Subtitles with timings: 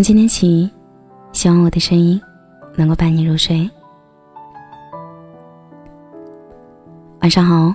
[0.00, 0.70] 从今天起，
[1.30, 2.18] 希望我的声音
[2.74, 3.68] 能够伴你入睡。
[7.20, 7.74] 晚上好，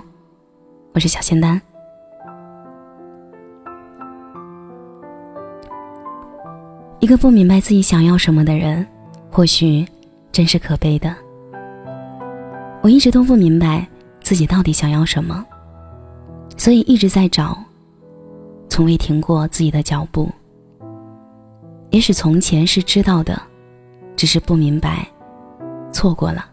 [0.92, 1.62] 我是小仙丹。
[6.98, 8.84] 一个不明白自己想要什么的人，
[9.30, 9.86] 或许
[10.32, 11.14] 真是可悲的。
[12.82, 13.86] 我一直都不明白
[14.20, 15.46] 自己到底想要什么，
[16.56, 17.56] 所以一直在找，
[18.68, 20.28] 从未停过自己的脚步。
[21.96, 23.40] 也许从前是知道的，
[24.16, 25.08] 只是不明白，
[25.90, 26.44] 错过了。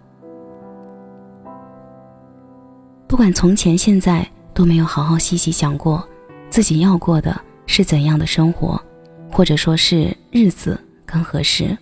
[3.07, 6.01] 不管从前现在都没有好好细细想过，
[6.49, 8.81] 自己要过的是怎样的生活，
[9.29, 11.77] 或者说是日子更合适。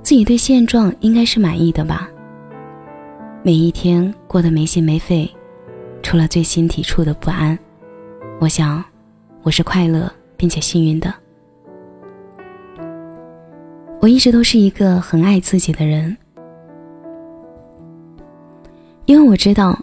[0.00, 2.08] 自己对现状应该是满意的吧？
[3.42, 5.28] 每一天过得没心没肺，
[6.04, 7.58] 除了最心底处的不安，
[8.38, 8.84] 我想
[9.42, 11.12] 我是快乐并且幸运的。
[14.06, 16.16] 我一直都是一个很爱自己的人，
[19.04, 19.76] 因为我知道，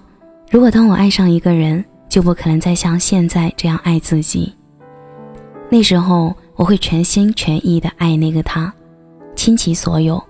[0.49, 4.55] 如果当我爱上一个人，就不可能再像现在这样爱自己。
[5.69, 8.73] 那时候，我会全心全意的爱那个他，
[9.35, 10.23] 倾其所有，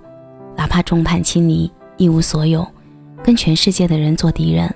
[0.57, 2.67] 哪怕众叛亲离，一无所有，
[3.23, 4.73] 跟全世界的人做敌人，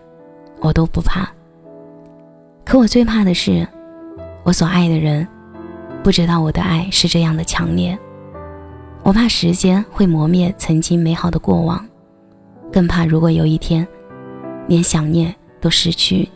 [0.60, 1.28] 我都不怕。
[2.64, 3.68] 可我最怕的是，
[4.44, 5.28] 我所爱的人，
[6.04, 7.98] 不知道我的爱是这样的强烈。
[9.04, 11.86] 我怕时间会磨灭曾经美好的过往，
[12.72, 13.88] 更怕如果有一天，
[14.68, 16.28] 连想念都失去，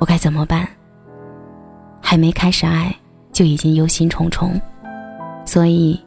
[0.00, 0.66] 我该怎么办？
[2.00, 2.94] 还没开始爱，
[3.30, 4.58] 就已经忧心忡忡，
[5.44, 6.00] 所以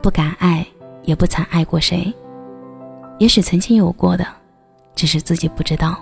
[0.00, 0.66] 不敢爱，
[1.02, 2.10] 也不曾爱过谁。
[3.18, 4.24] 也许曾经有过的，
[4.94, 5.98] 只是自己不知道。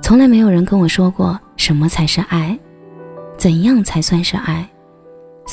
[0.00, 2.58] 从来没有人跟我说过什么才是爱，
[3.36, 4.66] 怎样才算是爱。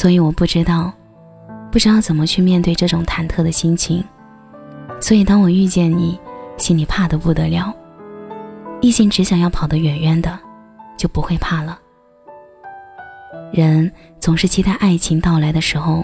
[0.03, 0.91] 所以我不知道，
[1.71, 4.03] 不知道怎么去面对这种忐忑的心情。
[4.99, 6.19] 所以当我遇见你，
[6.57, 7.73] 心里怕得不得了。
[8.81, 10.37] 异性只想要跑得远远的，
[10.97, 11.79] 就不会怕了。
[13.53, 16.03] 人总是期待爱情到来的时候，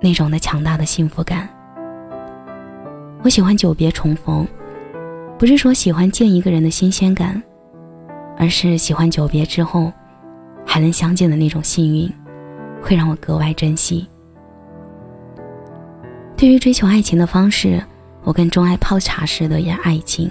[0.00, 1.46] 那种的强大的幸福感。
[3.22, 4.48] 我喜欢久别重逢，
[5.38, 7.42] 不是说喜欢见一个人的新鲜感，
[8.38, 9.92] 而是喜欢久别之后。
[10.74, 12.12] 还能相见的那种幸运，
[12.82, 14.04] 会让我格外珍惜。
[16.36, 17.80] 对于追求爱情的方式，
[18.24, 20.28] 我更钟爱泡茶式的爱情，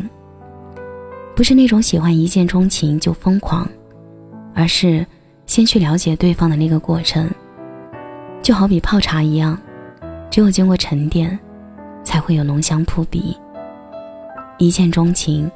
[1.33, 3.65] 不是那种喜欢一见钟情就疯狂，
[4.53, 5.07] 而是
[5.45, 7.31] 先去了解对方的那个过程。
[8.41, 9.57] 就好比泡茶一样，
[10.29, 11.39] 只有经过沉淀，
[12.03, 13.33] 才会有浓香扑鼻。
[14.57, 15.49] 一见钟情，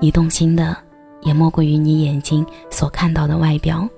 [0.00, 0.76] 你动心的，
[1.22, 3.88] 也莫过于你眼睛所看到的外表。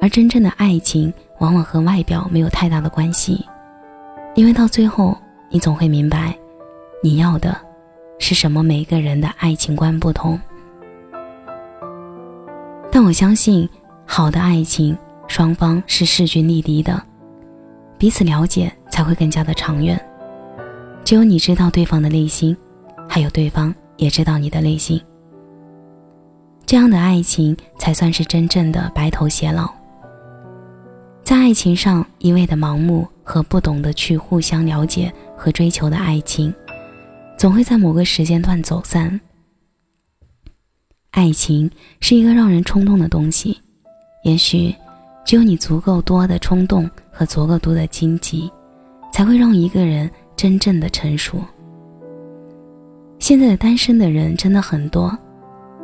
[0.00, 3.44] 而真正的爱情，往往和外表没有太大的关系，
[4.34, 5.16] 因为到最后，
[5.48, 6.36] 你总会明白，
[7.02, 7.56] 你要的
[8.18, 8.62] 是什么。
[8.62, 10.38] 每个人的爱情观不同，
[12.90, 13.68] 但我相信，
[14.04, 14.96] 好的爱情，
[15.28, 17.02] 双方是势均力敌的，
[17.96, 19.98] 彼此了解才会更加的长远。
[21.04, 22.56] 只有你知道对方的内心，
[23.08, 25.00] 还有对方也知道你的内心，
[26.66, 29.75] 这样的爱情才算是真正的白头偕老。
[31.26, 36.54] 在爱情上一味的盲目和不懂得去互相了解和追求的爱情，
[37.36, 39.20] 总会在某个时间段走散。
[41.10, 43.60] 爱情是一个让人冲动的东西，
[44.22, 44.72] 也许
[45.24, 48.48] 只有你足够多的冲动和足够多的荆棘，
[49.12, 51.42] 才会让一个人真正的成熟。
[53.18, 55.18] 现在的单身的人真的很多，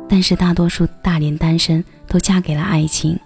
[0.07, 3.19] 但是大多数大龄单身都嫁给了爱情，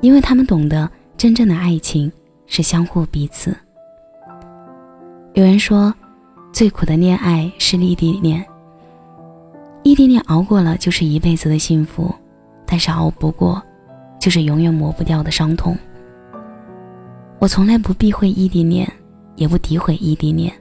[0.00, 0.90] 因为他们懂得。
[1.22, 2.10] 真正的爱情
[2.46, 3.56] 是相互彼此。
[5.34, 5.94] 有人说，
[6.52, 8.44] 最苦的恋爱是异地恋。
[9.84, 12.12] 异地恋熬过了就是一辈子的幸福，
[12.66, 13.62] 但是熬不过，
[14.18, 15.78] 就是永远抹不掉的伤痛。
[17.38, 18.92] 我从来不避讳异地恋，
[19.36, 20.52] 也不诋毁异地恋。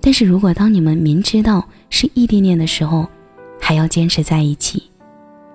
[0.00, 3.06] 但是如果当你们明知道是异地恋的时候，
[3.60, 4.90] 还要坚持在一起，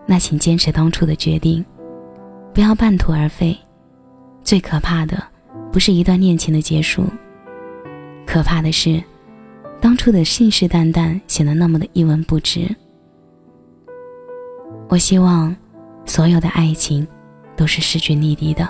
[0.05, 1.65] 那请坚持当初的决定，
[2.53, 3.59] 不要半途而废。
[4.43, 5.23] 最可怕的，
[5.71, 7.05] 不是一段恋情的结束，
[8.25, 9.01] 可怕的是，
[9.79, 12.67] 当初的信誓旦旦显得那么的一文不值。
[14.89, 15.55] 我希望，
[16.05, 17.07] 所有的爱情，
[17.55, 18.67] 都是势均力敌的，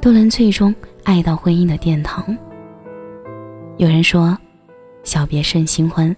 [0.00, 2.24] 都能最终爱到婚姻的殿堂。
[3.76, 4.38] 有人说，
[5.02, 6.14] 小别胜新欢，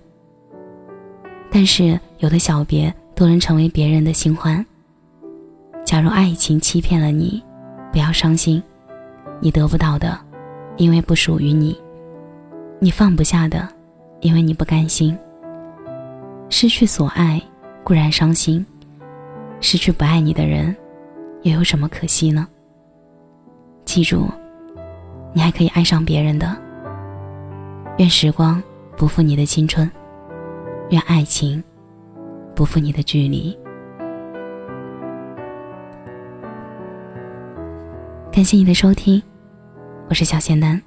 [1.51, 4.65] 但是有的小别都能成为别人的新欢。
[5.85, 7.43] 假如爱情欺骗了你，
[7.97, 8.63] 不要伤心，
[9.41, 10.21] 你得不到的，
[10.77, 11.75] 因为不属于你；
[12.79, 13.67] 你放不下的，
[14.21, 15.17] 因为你不甘心。
[16.51, 17.41] 失去所爱
[17.83, 18.67] 固然伤心，
[19.63, 20.77] 失去不爱你的人，
[21.41, 22.47] 又有什么可惜呢？
[23.87, 24.27] 记住，
[25.33, 26.55] 你还可以爱上别人的。
[27.97, 28.63] 愿时光
[28.95, 29.91] 不负你的青春，
[30.91, 31.65] 愿爱情
[32.55, 33.59] 不负你的距离。
[38.37, 39.23] 感谢你的收听，
[40.11, 40.79] 我是小仙丹。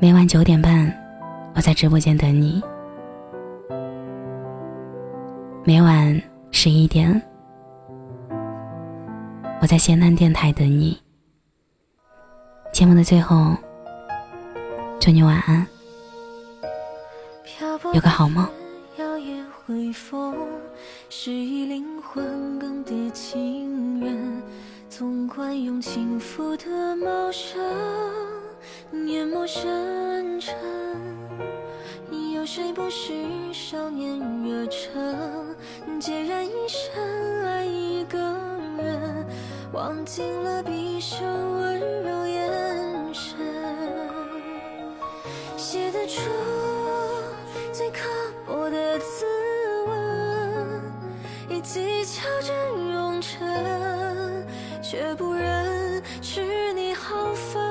[0.00, 0.90] 每晚九点半，
[1.54, 2.62] 我在直播间等你。
[5.64, 6.18] 每晚
[6.50, 7.20] 十一点，
[9.60, 10.98] 我在仙丹电台等你。
[12.72, 13.54] 节目的最后，
[14.98, 15.66] 祝你晚安，
[17.92, 18.48] 有个好梦。
[21.66, 24.42] 灵魂更迭情人，
[24.88, 27.58] 总惯用轻浮的茂盛
[29.06, 30.56] 淹没深沉。
[32.34, 33.12] 有谁不是
[33.52, 35.54] 少年热诚，
[36.00, 38.18] 孑然一身爱一个
[38.78, 39.26] 人，
[39.72, 41.57] 望尽了毕生
[54.90, 57.62] 却不忍斥你毫分。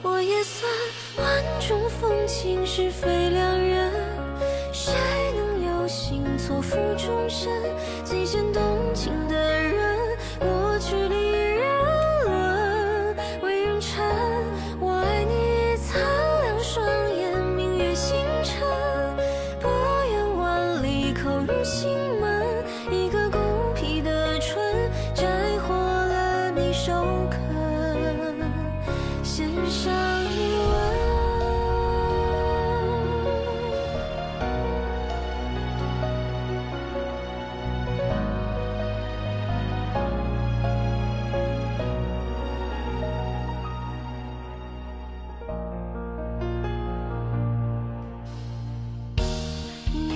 [0.00, 0.72] 我也算
[1.18, 3.92] 万种风情是非良人，
[4.72, 4.94] 谁
[5.36, 7.52] 能有幸错付终身？
[8.02, 8.62] 最先动
[8.94, 9.31] 情的
[29.42, 29.92] 献上
[30.24, 30.70] 一吻。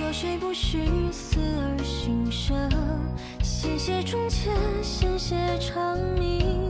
[0.00, 0.78] 有谁不是
[1.10, 2.70] 死而寻生？
[3.42, 6.65] 鲜血中间，鲜血长鸣，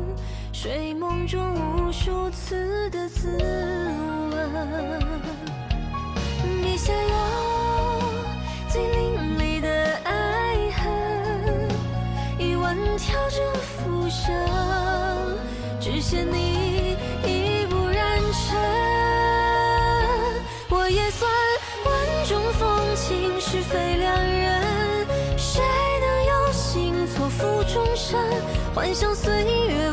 [0.66, 5.00] 睡梦中无数次的自问。
[6.60, 7.08] 笔下有
[8.68, 9.68] 最淋漓的
[10.02, 11.68] 爱恨，
[12.36, 14.34] 一万条着浮生，
[15.78, 18.58] 只嫌你已不染尘。
[20.68, 21.30] 我也算
[21.84, 21.94] 万
[22.28, 25.06] 种风情是非两人，
[25.38, 25.62] 谁
[26.00, 28.18] 能有心错付终身？
[28.74, 29.32] 幻想岁
[29.68, 29.85] 月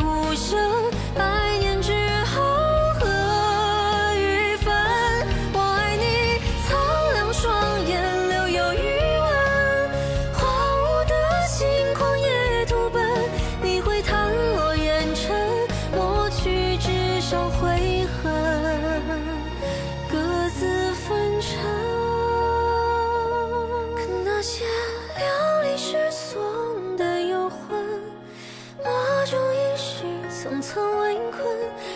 [30.44, 31.42] 层层围困，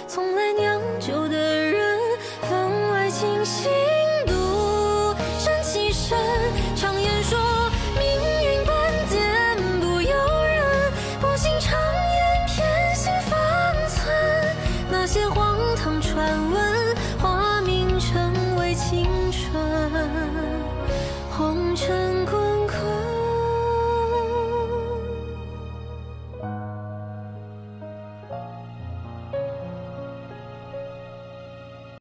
[0.08, 2.00] 从来酿酒的人，
[2.44, 3.70] 分外清醒
[4.26, 6.18] 独善其身。
[6.74, 7.38] 常言说
[8.00, 8.74] 命运半
[9.10, 13.38] 点不由人，不信常言偏信方
[13.90, 14.16] 寸。
[14.90, 19.62] 那些荒唐传闻，化名成为青春，
[21.30, 22.26] 红尘。